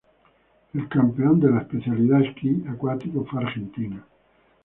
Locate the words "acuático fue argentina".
2.67-4.03